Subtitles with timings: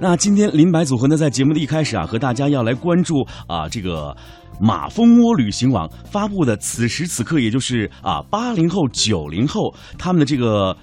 [0.00, 4.16] 那今天林白组合呢，在节目的一开始啊，和大家要来关注啊这个
[4.60, 10.76] 马蜂窝旅行网发布的此时此刻，也就是啊八零后、九零后他们的这个。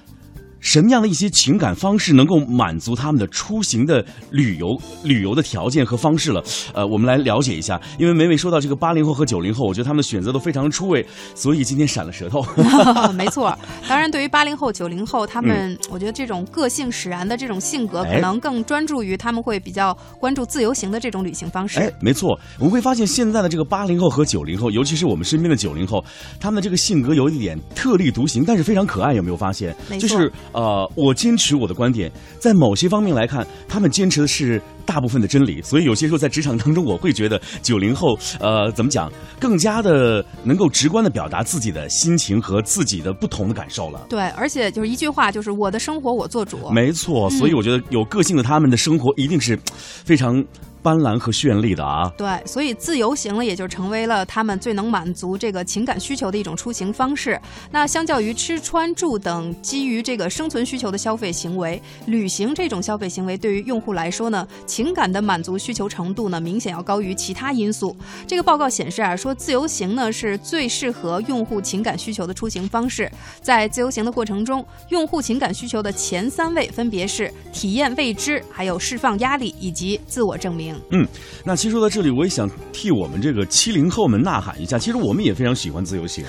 [0.60, 6.44] 什么样的一些情感方式能够满足他们的出行的旅游旅游的条件和方式了？
[6.74, 7.80] 呃，我们来了解一下。
[7.98, 12.46] 因为每每说到这个八零后和九零后，我觉得他们的选择都非常的出位，所以今天闪了舌头。
[13.14, 13.58] 没错，
[13.88, 21.80] 当然对于八零后、九零后，他们我觉得这种个性使然的这种性格，可能更专注于他们会比较关注自由行的这种旅行方式。
[21.80, 26.04] 哎，没错，我们会发现现在的这个八零后和九零后，尤其是我们身边的九零后，
[26.40, 29.10] 他们的这个性格有一点特立独行，但是非常可爱。
[29.10, 29.76] 有没有发现？
[29.90, 30.08] 没错。
[30.08, 35.62] 就是呃，我坚持我的观点，在某些方面来看，他们坚持的是大部分的真理。
[35.62, 44.06] 所以有些时候在职场当中，我会觉得九零后，呃，怎么讲，更加的能够直观的表达自己的心情和自己的不同的感受了。
[44.10, 46.58] 对，而且就是一句话，就是我的生活我做主。
[46.72, 49.60] 没错，所以我觉得有个性的他们的生活一定是
[50.06, 50.44] 非常。
[50.82, 57.40] 斑斓和绚丽的啊，对，所以自由行呢，也就成为了他们最能满足这个情感需求的一种出行方式。
[57.72, 67.96] 那相较于吃穿住等基于这个生存需求的消费行为，旅行这种消费行为对于用户来说呢，情感的满足需求程度呢，明显要高于其他因素。
[68.26, 73.12] 这个报告显示啊，说自由行呢是最适合用户情感需求的出行方式。
[73.42, 80.69] 在自由行的过程中，用户情感需求的前三位分别是体验未知、还有释放压力以及自我证明。
[80.92, 81.08] 嗯，
[81.44, 84.78] 那其实说到这里，我也想替我们这个七零后们呐喊一下。
[84.78, 86.24] 其实我们也非常喜欢自由行。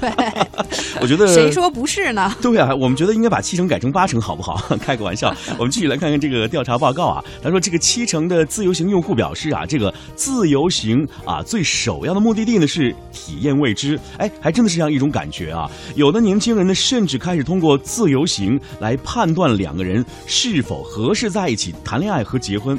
[0.00, 0.10] 对，
[1.00, 2.34] 我觉得谁说不是呢？
[2.42, 4.56] 对啊，我们觉得应该把七成改成八成，好不好？
[4.78, 5.34] 开个玩笑。
[5.58, 7.24] 我们继续来看看这个调查报告啊。
[7.42, 13.98] 他说，这个七成的自由行用户表示啊，这个自由行啊，最首要的目的地呢是体验未知。
[14.18, 15.70] 哎，还真的是这样一种感觉啊。
[15.94, 22.78] 有的年轻人呢，甚至开始通过自由行来判断两个人是否合适在一起谈恋爱和结婚。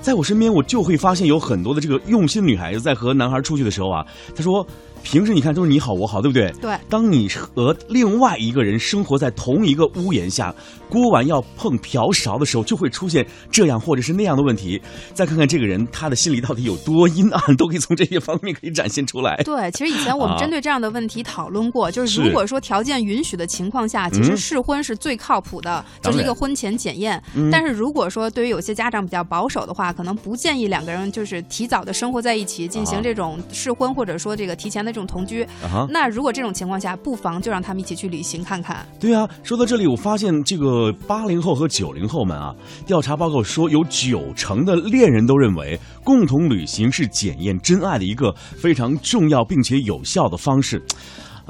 [0.00, 4.66] 在我身边，我就会发现有很多的这个用心女孩子在和男孩出去的时候啊，她说。
[5.02, 6.52] 平时你看都是你好我好，对不对？
[6.60, 6.76] 对。
[6.88, 10.54] 当你和另外一个人生活在同一个屋檐下，
[10.88, 14.80] 锅碗要碰瓢勺的时候，就会出现这样或者是那样的问题。
[15.14, 19.36] 再看看这个人，他的心里到底有多阴暗，都可以从这些方面可以展现出来。
[19.44, 27.20] 对，其实以前我们针对这样的问题讨论过，就是如果说条件允许的情况下，其实试婚是最靠谱的，就是一个婚前检验。
[27.50, 34.89] 但是如果说对于有些家长比较保守的话，可能不建议两个人就是提早的生活在一起进行这种试婚，或者说这个提前的。
[34.92, 38.86] 这种同居，啊那如果这种情况下，不妨就让他们一起去旅行看看。
[38.98, 42.54] 对啊，说到这里，我发现这个八零后和九零后们啊，
[42.86, 50.82] 调查报告说有九成的恋人都认为共同旅行是检验真爱的一个非常重要并且有效的方式。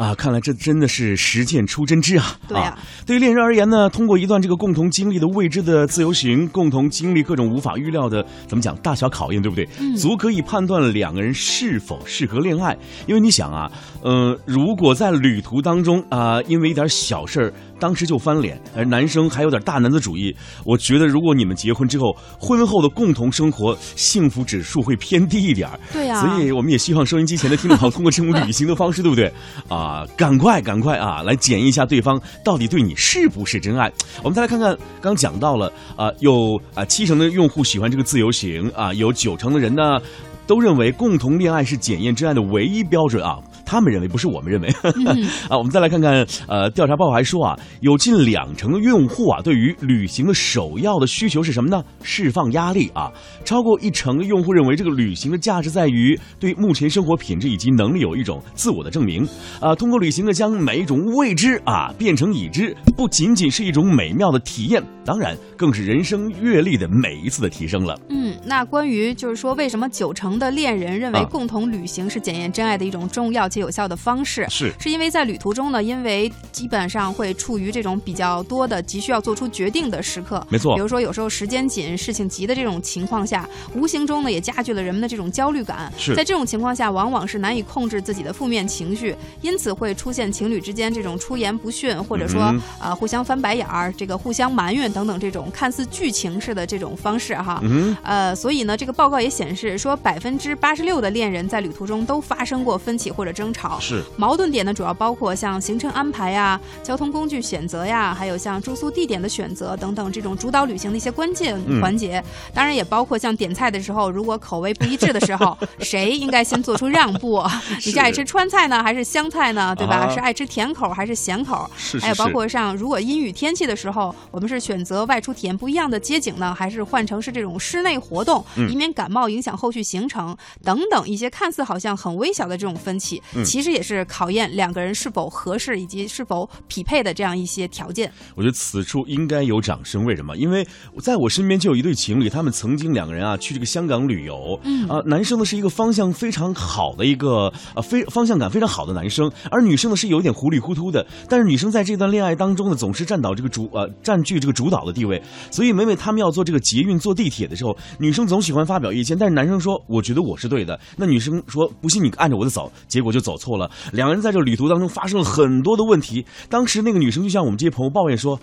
[0.01, 2.35] 啊，看来这真的是实践出真知啊！
[2.49, 9.67] 对啊，对于恋人而言呢，通过一段这个共同经历的未知的自由行，共同经历各种无法预料的怎么讲大小考验，对不对？
[9.99, 12.75] 足可以判断两个人是否适合恋爱。
[13.07, 13.71] 因为你想啊，
[14.03, 17.53] 呃，如果在旅途当中啊，因为一点小事儿。
[17.81, 20.35] 当时就翻脸，而男生还有点大男子主义。
[20.65, 29.33] 我觉得，如果你们结婚之后，婚后的共同生活幸福指数会偏低一点对呀，所以我们也希望收音机前的听众朋友通过这种旅行的方式，对不对？
[29.69, 33.91] 啊，赶快赶快啊，来检验一下对方到底对你是不是真爱。
[34.23, 39.99] 我们再来看看，刚讲到了啊，有啊七成的用户喜欢这个自由行啊，有九成的人呢
[40.47, 43.39] 都认为共同恋爱是检验真爱的唯一标准啊。
[43.71, 44.69] 他们认为不是我们认为。
[45.49, 51.81] 啊，我们再来看看，呃，调查报告还说啊，有近两成的用户啊，对于旅行的首要的需求是什么呢？
[52.03, 53.13] 释放压力啊，
[53.45, 59.25] 超过一成的用户认为这个旅行的价值在于对目前生活品质以及能力有一种自我的证明。
[59.61, 67.97] 啊，通过旅行呢，将每一种未知啊变成已知，不仅仅是一种美妙的体验，当然更是人生阅历的每一次的提升了。
[68.09, 80.75] 嗯，那关于就是说，为什么九成的恋人认为共同旅行是检验真爱的一种重要且有效的方式是，是因为在旅途中呢，因为基本上会处于这种比较多的急需要做出决定的时刻，没错。
[80.75, 85.93] 比如说有时候时间紧、事情急的这种情况下，无形中呢也加剧了人们的这种焦虑感。
[85.97, 97.61] 是在这种情况下，往往是难以控制自己的负面情绪，因此会出现情侣之间这种出言不逊，或者说啊互相翻白眼儿、这个互相埋怨等等这种看似剧情式的这种方式哈。
[97.63, 97.97] 嗯。
[98.03, 103.79] 呃，所以呢，这个报告也显示说，百分之八十六的恋人在旅途中都发生过分歧或者争吵。
[103.81, 112.23] 是矛盾点点呢，主要包括像行程安排呀、交通工具选择呀，还有像住宿地点的选择等等这种主导旅行的一些关键环节。
[112.53, 117.43] 当然也包括像点菜的时候，如果口味不一致的时候， 谁应该先做出让步？
[117.85, 119.75] 你是爱吃川菜呢，还是湘菜呢？
[119.75, 119.95] 对吧？
[119.97, 121.71] 啊是爱吃甜口还是咸口？
[121.79, 138.11] 是是还有包括像如果阴雨天气的时候，我们是选择外出体验不一样的街景呢，还是换成是这种室内活动，嗯以免感冒影响后续行程等等一些看似好像很微小的这种分歧，嗯其实也是考验两个人是否合适以及是否匹配的这样一些条件。
[138.35, 140.37] 我觉得此处应该有掌声，为什么？
[140.37, 140.67] 因为
[141.01, 144.89] 在我身边就有一对情侣，他们曾经两个人啊去这个香港旅游，嗯。
[144.91, 155.23] 啊、男生呢是一个方向非常好的一个呃非方向感非常好的男生，而女生呢是有点糊里糊涂的，但是女生在这段恋爱当中呢总是占到这个主呃占据这个主导的地位，
[155.53, 168.39] 所以每每他们要坐这个捷运坐地铁的时候，女生总喜欢发表意见，但是男生说我觉得我是对的，那女生说不信你按着我的走，结果就走错了，两个人在这旅途当中发生了很多的问题，当时那个女生就向我们这些朋友抱怨说。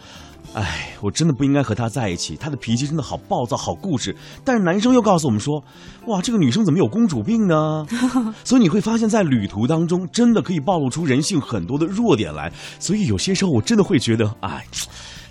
[0.53, 4.15] 哎，我真的不应该和他在一起，他的脾气真的好暴躁，好固执。
[4.45, 5.61] 但是男生又告诉我们说，
[6.05, 7.85] 哇，这个女生怎么有公主病呢？
[8.45, 12.51] 所以你会发现在旅途当中，真的可以暴露出人性很多的弱点来。
[12.79, 14.65] 所以有些时候我真的会觉得，哎。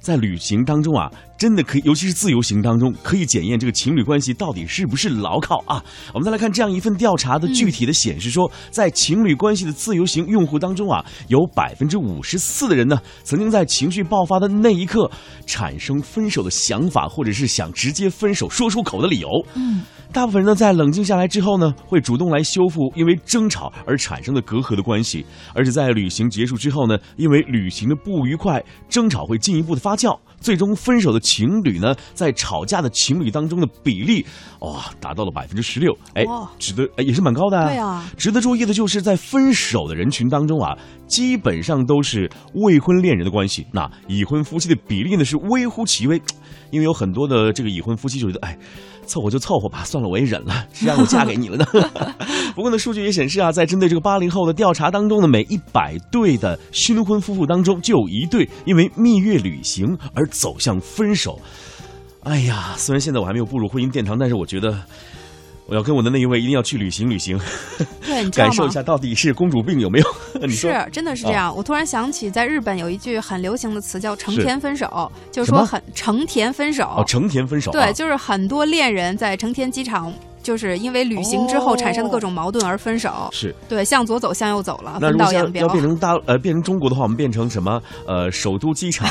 [0.06, 5.82] 在旅行当中啊，真的可以，尤其是自由行当中，可以检验这个情侣关系到底是不是牢靠啊。
[6.14, 15.10] 我们再来看这样一份调查的具体的显示说，在情侣关系的自由行用户当中啊，有百分之五十四的人呢，曾经在情绪爆发的那一刻
[15.44, 19.28] 产生分手的想法，或者是想直接分手说出口的理由。
[19.56, 19.82] 嗯，
[20.16, 34.24] 大部分人呢，在冷静下来之后呢，会主动来修复因为争吵而产生的隔阂的关系，而且在旅行结束之后呢，因为旅行的不愉快，争吵会进一步的发酵，最终分手的情侣呢，在吵架的情侣当中的比例，
[34.60, 36.24] 哇，达到了百分之十六，哎，
[36.58, 40.74] 值得，哎，也是蛮高的、对啊，值得注意的就是，在分手的人群当中啊，
[41.06, 43.66] 基本上都是未婚恋人的关系。
[43.72, 46.20] 那已婚夫妻的比例呢是微乎其微，
[46.70, 48.58] 因为有很多的这个已婚夫妻就觉得，哎，
[49.06, 51.66] 凑合就凑合吧，算了，我也忍了，谁让我嫁给你了呢？
[52.54, 61.40] 不过呢，数据也显示啊，在针对这个八零后的调查当中呢，每一百对的新婚夫妇当中，就有一对因为蜜月旅行而走向分手。
[62.24, 64.82] 哎呀，虽然现在我还没有步入婚姻殿堂，但是我觉得。
[65.66, 67.36] 我要跟我的那一位一定要去旅行旅行，
[68.06, 68.48] 对，你知道吗？
[68.48, 70.06] 感受一下到底是公主病有没有？
[70.46, 71.54] 你说是，真的是这样。
[71.54, 76.84] 我突然想起，在日本有一句很流行的词叫“成田分手”，就是什么说很成田分手。
[76.84, 80.12] 哦，成田分手、啊，对，就是很多恋人在成田机场，
[80.46, 83.28] 就是因为旅行之后产生的各种矛盾而分手。
[83.32, 83.52] 是。
[83.68, 87.82] 对，向左走，向右走了，分道扬镳要，变成大呃变成中国的话，我们变成什么？
[88.06, 89.08] 呃，首都机场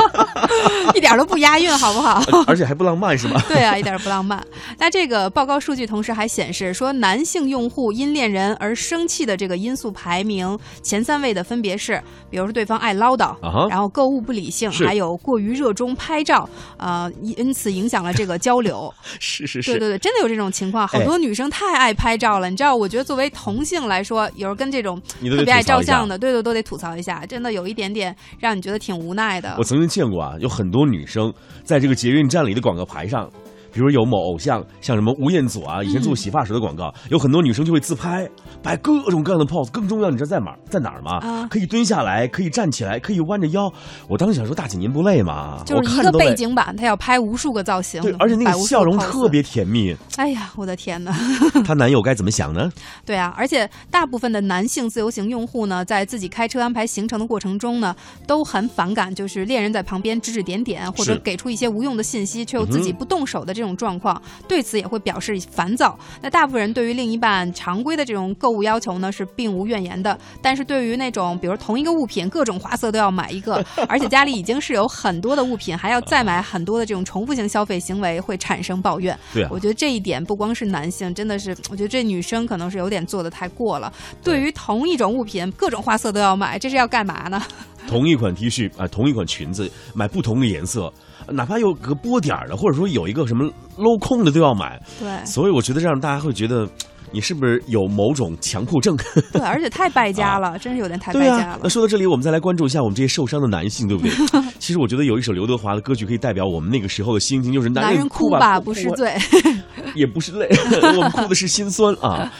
[0.96, 2.22] 一点都不押韵，好不好？
[2.46, 3.38] 而且还不浪漫是吗？
[3.46, 4.42] 对啊，一点儿不浪漫。
[4.78, 16.48] 那这个报告数据同时还显示说，男性用户因恋人而生气的这个因素排名前三位的分别是，比如说对方爱唠叨，啊然后购物不理性，还有过于热衷拍照，
[16.78, 18.92] 呃，因此影响了这个交流。
[19.18, 22.48] 是是是，对对对，真的有这种情况，好哎多女生太爱拍照了。
[22.48, 29.64] 你知道，我觉得作为同性来说，有时候跟这种特别爱照相的，对对，都得吐槽一下，真的有一点点让你觉得挺无奈的我。
[29.64, 31.32] 曾经见过啊，有很多女生
[31.64, 33.30] 在这个捷运站里的广告牌上。
[33.72, 38.28] 比如有某偶像，像什么吴彦祖啊，以前做洗发水的广告，有很多女生就会自拍，
[38.62, 39.70] 摆各种各样的 pose。
[39.70, 40.58] 更重要，你知道在哪儿？
[40.68, 41.18] 在哪儿吗？
[41.18, 43.72] 啊可以蹲下来，可以站起来，可以弯着腰。
[44.08, 45.62] 我当时想说，大姐您不累吗？
[45.64, 49.96] 就是一个背景板，她要拍无数个造型，对，而且那个笑容特别甜蜜。
[50.16, 51.12] 哎呀，我的天哪！
[51.64, 52.70] 她男友该怎么想呢？
[53.04, 57.94] 对啊，而且大部分的男性自由行用户呢，在自己开车安排行程的过程中呢，
[58.26, 65.98] 都很反感，就是恋人在旁边指指点点，或者给出一些无用的信息，却又自己不动手的这种状况，对此也会表示烦躁。
[66.20, 79.18] 那大部分人对于另一半常规的这种购物要求呢，是并无怨言的，但是对于那种比如同一个物品各种花色都要买一个， 而且家里已经是有很多的物品，还要再买很多的这种重复性消费行为，会产生抱怨。
[79.32, 83.92] 对啊我觉得这一点不光是男性，真的是，我觉得这女生可能是有点做的太过了。
[84.22, 87.42] 对于同一种物品，各种花色都要买，这是要干嘛呢？
[87.88, 90.92] 同一款 T 恤啊、同一款裙子，买不同的颜色，
[91.28, 93.44] 哪怕有个波点儿的，或者说有一个什么
[93.76, 94.80] 镂空的都要买。
[94.98, 96.68] 对所以我觉得这样大家会觉得。
[97.12, 98.96] 你是不是有某种强迫症？
[99.32, 101.68] 对， 而且太败家了，真是有点太败家了啊，那。
[101.68, 104.12] 说到这里，我们再来关注一下我们这些受伤的男性，对不对？
[104.60, 109.12] 其实我觉得有一首刘德华的歌曲可以代表我们那个时候的心情，就是男人哭哭吧不是罪，
[109.96, 110.48] 也不是累，
[110.96, 112.32] 我们哭的是心酸啊。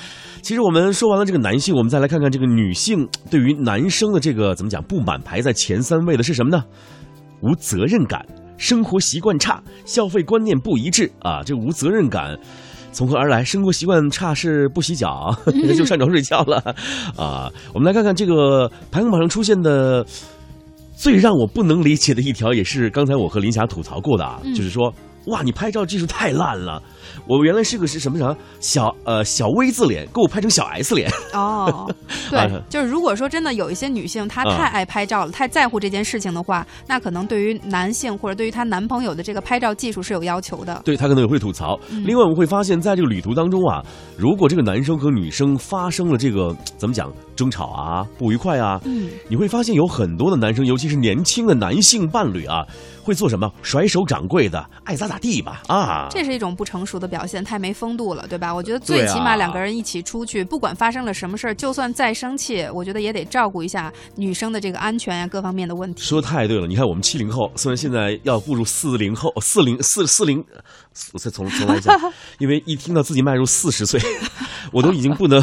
[0.43, 6.65] 其实我们说完了这个男性，我们再来看看这个女性对于男生的这个怎么讲不满，排在前三位的是什么呢？
[7.43, 8.25] 无责任感、
[8.57, 11.43] 生活习惯差、消费观念不一致啊。
[11.45, 12.37] 这无责任感，
[12.93, 13.45] 从何而来？
[13.45, 15.35] 生活习惯差是不洗脚，
[15.77, 16.59] 就上床睡觉了
[17.17, 17.51] 啊！
[17.73, 20.05] 我们来看看这个排行榜上出现的
[20.97, 24.93] 最让我不能理解的一条，也是刚才我和林霞吐槽过的啊，就是说。
[25.27, 26.83] 哇，你拍照技术太烂了！
[27.27, 31.11] 我原来是个是什么啥小呃小 V 字脸，给我拍成小 S 脸。
[31.33, 31.91] 哦，
[32.31, 40.81] 对，就是如果说真的有一些女性她太爱拍照了，太在乎这件事情的话，那可能对于男性或者对于她男朋友的这个拍照技术是有要求的。
[40.85, 41.79] 对她可能也会吐槽。
[42.05, 43.83] 另外我们会发现，在这个旅途当中啊，
[44.17, 52.65] 如果这个男生和女生发生了这个怎么讲争吵啊、不愉快啊，嗯，你会发现有很多的男生，尤其是年轻的男性伴侣啊。
[53.03, 53.51] 会做什么？
[53.63, 56.07] 甩手掌柜的，爱咋咋地吧啊！
[56.11, 58.55] 这是一种不成熟的表现，太没风度了，对吧？
[58.55, 66.03] 我觉得最起码两个人一起出去，不管发生了什么事儿，就算再生气，我觉得也得照顾一下女生的这个安全呀，各方面的问题。
[66.03, 70.45] 说太对了，你看我们七零后，虽然现在要步入四零后，四零四四零，
[71.13, 71.99] 我再重重来一下，
[72.39, 73.99] 因为一听到自己迈入四十岁，
[74.73, 75.43] 我都已经不能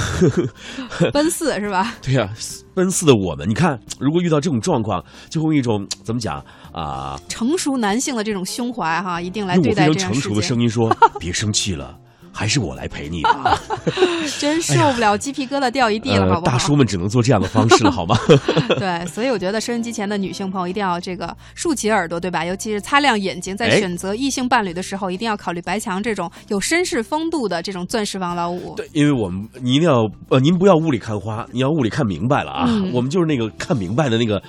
[1.14, 1.96] 奔四是吧？
[2.02, 2.30] 对呀。
[2.74, 7.20] 奔四的我们，你看，如果遇到这种状况，就会用一种怎么讲啊？
[7.28, 11.98] 成熟男性的这种胸怀哈，一定来对待这样成熟的 声音说：“别生气了。”
[12.38, 13.60] 还是我来陪你吧，
[14.40, 16.52] 真受不了，鸡皮疙瘩掉一地了，好不好？
[16.52, 18.16] 大叔们只能做这样的方式了，好吗？
[18.78, 22.46] 对，所以我觉得收音机前的女性朋友一定要这个竖起耳朵，对吧？
[22.46, 28.76] 尤其是擦亮眼睛，在选择异性伴侣的时候，一定要考虑白墙这种有绅士风度的这种钻石王老五。
[28.76, 32.70] 对，因为我们你一定要呃，您不要雾里看花，你要雾里看明白了啊！
[32.94, 34.40] 我们就是那个看明白的那个。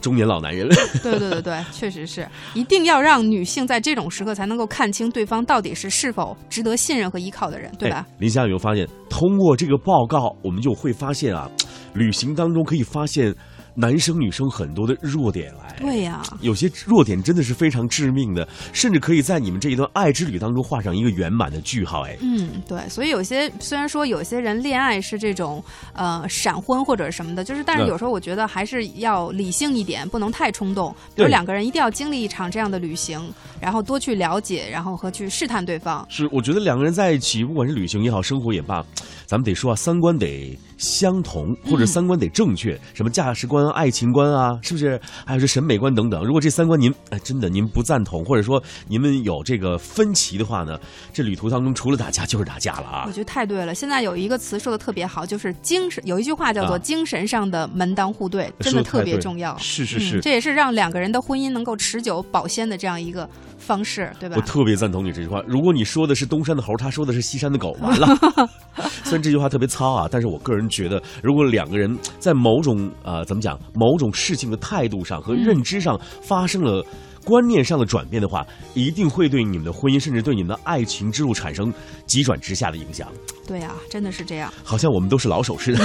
[0.00, 0.68] 中年老男人，
[1.02, 8.06] 对对对对，确实是，一定要让女性在这种时刻才能够看清对方到底是是否值得信任和依靠的人，对吧？
[8.18, 11.50] 林夏有没有发现，通过这个报告，我们就会发现啊，
[11.94, 13.34] 旅行当中可以发现。
[13.80, 22.02] 男生女生很多的弱点来，对呀，有些弱点真的是非常致命的，甚至可以在你们这一段爱之旅当中画上一个圆满的句号。
[22.02, 30.92] 哎，嗯，对，所以有些虽然说有些人恋爱是这种呃闪婚或者什么的，就是但是有时候我觉得还是要理性一点，不能太冲动。
[31.14, 36.04] 比如两个人一定要经历一场这样的旅行，然后多去了解，然后和去试探对方。
[36.10, 38.84] 是，我觉得两个人在一起，不管是旅行也好，生活也罢，
[39.24, 43.67] 咱们得说啊，三观得相同，或者三观得正确，什么价值观。
[43.70, 45.00] 爱情观啊，是不是？
[45.24, 46.24] 还有这审美观等等。
[46.24, 50.78] 如果这三观您哎真的您不赞同，或者说你们有这个分歧的话呢，
[51.12, 53.04] 这旅途当中除了打架就是打架了啊！
[53.06, 53.74] 我觉得太对了。
[53.74, 56.02] 现在有一个词说的特别好，就是精神。
[56.06, 59.56] 有一句话叫做“精神上的门当户对”，真的特别重要。
[59.58, 64.36] 是是是，这也是让两个人的婚姻能够持久保鲜的这样一个方式，对吧？
[64.36, 65.42] 我特别赞同你这句话。
[65.46, 68.08] 如果你说的是东山的猴，他说的是西山的狗，完了。
[69.04, 73.58] 虽然这句话特别糙啊，但是我个人觉得，如果两个人在某种呃怎么讲？
[73.74, 76.84] 某种事情的态度上和认知上发生了
[77.24, 81.72] 观念上的转变的话，一定会对你们的婚姻，甚至对你们的爱情之路产生
[82.06, 83.06] 急转直下的影响。
[83.46, 84.52] 对呀，真的是这样。
[84.64, 85.84] 好像我们都是老手似的，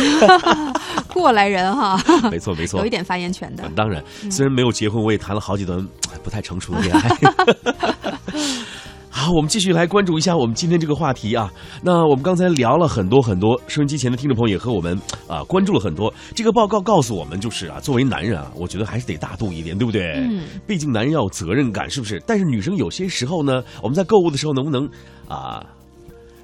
[1.14, 2.02] 过来人哈。
[2.32, 3.70] 没错没错，有一点发言权的。
[3.76, 5.86] 当然，虽然没有结婚，我也谈了好几段
[6.24, 7.18] 不太成熟的恋爱。
[9.24, 11.50] 好，我们继续来关注一下我们今天这个话题啊。
[11.82, 15.00] 那我们刚才聊了很多很多，收音机前的听众朋友也和我们
[15.30, 16.14] 啊关注了很多。
[16.36, 20.12] 这个报告告诉我们，就是啊，作为男人啊，我觉得还是得大度一点，对不对？
[20.16, 20.42] 嗯。
[20.68, 22.22] 毕竟男人要有责任感，是不是？
[22.28, 24.86] 但是女生有些时候呢，我们在购物的时候能不能
[25.30, 25.66] 啊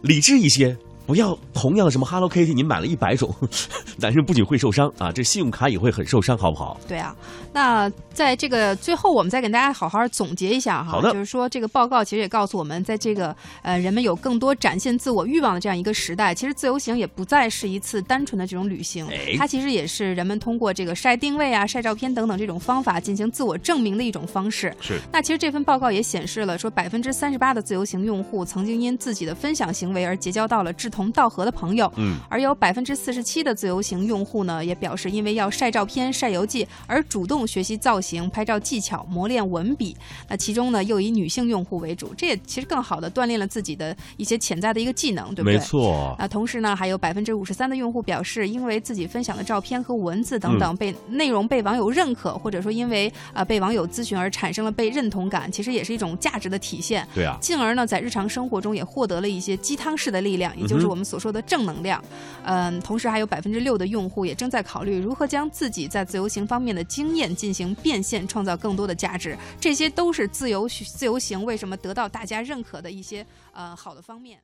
[0.02, 0.74] 理智一些？
[1.10, 3.34] 不要同样什么 Hello Kitty，你买了一百种，
[3.98, 6.80] 男生不仅会受伤啊，这信用卡也会很受伤，好不好？
[6.88, 7.16] 对啊，
[7.52, 10.92] 那在这个最后，我们再给大家好好总结一下哈。
[10.92, 11.12] 好的。
[11.12, 24.72] 就是说，这个报告其实也告诉我们，在这个呃人们有更多展现自我欲望的这样一个时代，其实自由行也不再是一次单纯的这种旅行，它其实也是人们通过这个晒定位啊、晒照片等等这种方法进行自我证明的一种方式。
[24.80, 25.00] 是。
[25.12, 30.99] 那其实这份报告也显示了，说百分之三十八的自由行用户曾经因自己的分享行为而结交到了志同。
[31.00, 39.96] 同道合的朋友，嗯，而有百分之四十七的自由行用户呢，也表示因为要晒照片、晒游记而主动学习造型、拍照技巧、磨练文笔。
[40.28, 45.54] 那其中呢，又以女性用户为主，这也其实更好的锻炼了自己的一些潜在的一个技能，对不对？
[45.54, 46.14] 没错。
[46.20, 57.08] 那同时呢，还有百分之五十三的用户表示，因为自己分享的照片和文字等等被内容被网友认可，或者说因为呃被网友咨询而产生了被认同感，其实也是一种价值的体现。
[57.16, 57.38] 对啊。
[57.40, 60.89] 进而呢，在日常生活中也获得了一些鸡汤式的力量，也就是。
[60.90, 62.04] 我们所说的正能量，
[62.44, 69.38] 嗯，同时还有百分之六的用户也正在考虑如何将自己在自由行方面的经验进行变现，创造更多的价值。
[69.60, 74.40] 这些都是自由自由行为什么得到大家认可的一些呃好的方面。